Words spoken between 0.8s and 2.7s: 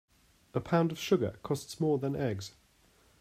of sugar costs more than eggs.